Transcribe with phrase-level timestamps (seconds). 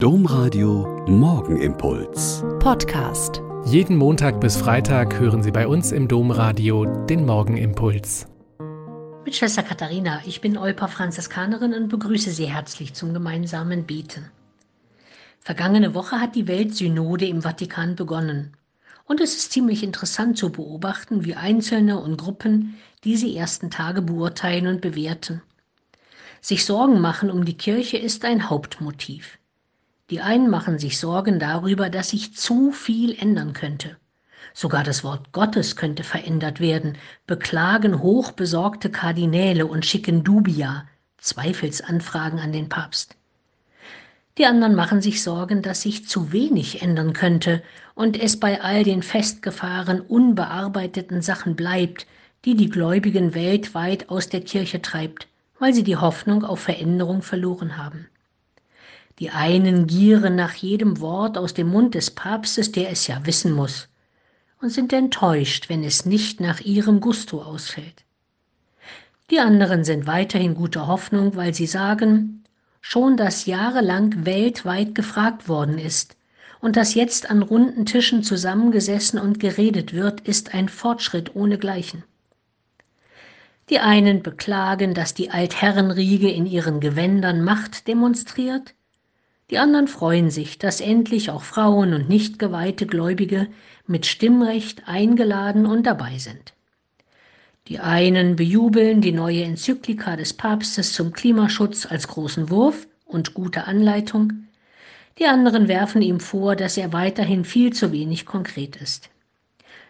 [0.00, 2.44] Domradio Morgenimpuls.
[2.60, 3.42] Podcast.
[3.64, 8.28] Jeden Montag bis Freitag hören Sie bei uns im Domradio den Morgenimpuls.
[9.24, 14.30] Mit Schwester Katharina, ich bin Olpa Franziskanerin und begrüße Sie herzlich zum gemeinsamen Beten.
[15.40, 18.56] Vergangene Woche hat die Weltsynode im Vatikan begonnen.
[19.04, 24.68] Und es ist ziemlich interessant zu beobachten, wie Einzelne und Gruppen diese ersten Tage beurteilen
[24.68, 25.42] und bewerten.
[26.40, 29.37] Sich Sorgen machen um die Kirche ist ein Hauptmotiv.
[30.10, 33.96] Die einen machen sich Sorgen darüber, dass sich zu viel ändern könnte.
[34.54, 40.86] Sogar das Wort Gottes könnte verändert werden, beklagen hochbesorgte Kardinäle und schicken Dubia,
[41.18, 43.16] Zweifelsanfragen an den Papst.
[44.38, 47.62] Die anderen machen sich Sorgen, dass sich zu wenig ändern könnte
[47.94, 52.06] und es bei all den festgefahren, unbearbeiteten Sachen bleibt,
[52.44, 55.26] die die Gläubigen weltweit aus der Kirche treibt,
[55.58, 58.06] weil sie die Hoffnung auf Veränderung verloren haben.
[59.18, 63.52] Die einen gieren nach jedem Wort aus dem Mund des Papstes, der es ja wissen
[63.52, 63.88] muss,
[64.60, 68.04] und sind enttäuscht, wenn es nicht nach ihrem Gusto ausfällt.
[69.30, 72.44] Die anderen sind weiterhin guter Hoffnung, weil sie sagen,
[72.80, 76.16] schon dass jahrelang weltweit gefragt worden ist
[76.60, 82.04] und dass jetzt an runden Tischen zusammengesessen und geredet wird, ist ein Fortschritt ohnegleichen.
[83.68, 88.74] Die einen beklagen, dass die Altherrenriege in ihren Gewändern Macht demonstriert,
[89.50, 93.48] die anderen freuen sich, dass endlich auch Frauen und nicht geweihte Gläubige
[93.86, 96.52] mit Stimmrecht eingeladen und dabei sind.
[97.68, 103.64] Die einen bejubeln die neue Enzyklika des Papstes zum Klimaschutz als großen Wurf und gute
[103.64, 104.48] Anleitung,
[105.18, 109.10] die anderen werfen ihm vor, dass er weiterhin viel zu wenig konkret ist.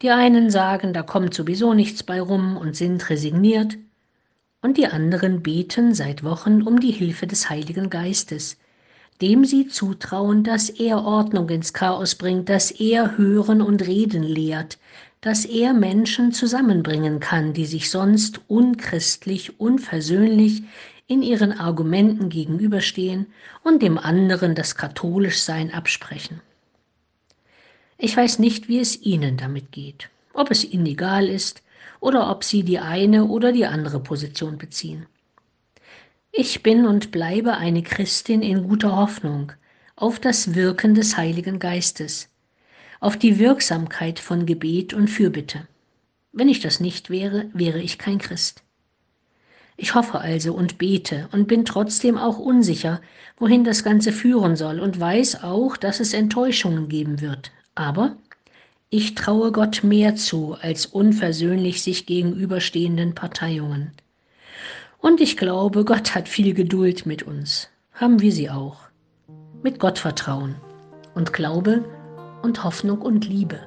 [0.00, 3.76] Die einen sagen, da kommt sowieso nichts bei rum und sind resigniert,
[4.62, 8.56] und die anderen beten seit Wochen um die Hilfe des Heiligen Geistes,
[9.20, 14.78] dem sie zutrauen, dass er Ordnung ins Chaos bringt, dass er Hören und Reden lehrt,
[15.20, 20.62] dass er Menschen zusammenbringen kann, die sich sonst unchristlich, unversöhnlich
[21.06, 23.26] in ihren Argumenten gegenüberstehen
[23.62, 26.40] und dem anderen das Katholischsein absprechen.
[27.98, 31.62] Ich weiß nicht, wie es Ihnen damit geht, ob es Ihnen egal ist
[31.98, 35.04] oder ob Sie die eine oder die andere Position beziehen.
[36.32, 39.50] Ich bin und bleibe eine Christin in guter Hoffnung
[39.96, 42.28] auf das Wirken des Heiligen Geistes,
[43.00, 45.66] auf die Wirksamkeit von Gebet und Fürbitte.
[46.32, 48.62] Wenn ich das nicht wäre, wäre ich kein Christ.
[49.76, 53.00] Ich hoffe also und bete und bin trotzdem auch unsicher,
[53.36, 57.50] wohin das Ganze führen soll und weiß auch, dass es Enttäuschungen geben wird.
[57.74, 58.16] Aber
[58.88, 63.92] ich traue Gott mehr zu als unversöhnlich sich gegenüberstehenden Parteiungen.
[65.00, 67.68] Und ich glaube, Gott hat viel Geduld mit uns.
[67.92, 68.76] Haben wir sie auch.
[69.62, 70.56] Mit Gottvertrauen
[71.14, 71.84] und Glaube
[72.42, 73.58] und Hoffnung und Liebe.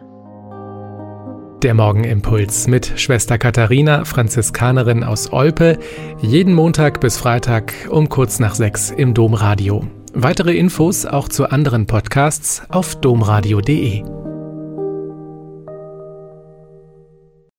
[1.63, 5.79] Der Morgenimpuls mit Schwester Katharina, Franziskanerin aus Olpe,
[6.21, 9.88] jeden Montag bis Freitag um kurz nach sechs im Domradio.
[10.13, 14.22] Weitere Infos auch zu anderen Podcasts auf domradio.de.